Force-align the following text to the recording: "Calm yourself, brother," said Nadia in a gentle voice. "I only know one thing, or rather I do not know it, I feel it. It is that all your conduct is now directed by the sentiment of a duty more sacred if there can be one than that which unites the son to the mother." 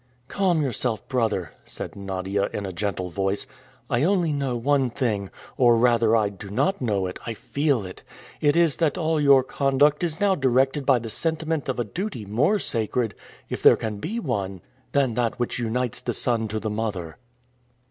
"Calm 0.27 0.63
yourself, 0.63 1.07
brother," 1.07 1.51
said 1.63 1.95
Nadia 1.95 2.49
in 2.53 2.65
a 2.65 2.73
gentle 2.73 3.09
voice. 3.09 3.45
"I 3.87 4.01
only 4.01 4.33
know 4.33 4.57
one 4.57 4.89
thing, 4.89 5.29
or 5.57 5.75
rather 5.77 6.15
I 6.15 6.29
do 6.29 6.49
not 6.49 6.81
know 6.81 7.05
it, 7.05 7.19
I 7.27 7.35
feel 7.35 7.85
it. 7.85 8.01
It 8.39 8.55
is 8.55 8.77
that 8.77 8.97
all 8.97 9.21
your 9.21 9.43
conduct 9.43 10.03
is 10.03 10.19
now 10.19 10.33
directed 10.33 10.87
by 10.87 10.97
the 10.97 11.11
sentiment 11.11 11.69
of 11.69 11.79
a 11.79 11.83
duty 11.83 12.25
more 12.25 12.57
sacred 12.57 13.13
if 13.47 13.61
there 13.61 13.77
can 13.77 13.97
be 13.97 14.19
one 14.19 14.61
than 14.91 15.13
that 15.13 15.37
which 15.39 15.59
unites 15.59 16.01
the 16.01 16.13
son 16.13 16.47
to 16.47 16.59
the 16.59 16.71
mother." 16.71 17.17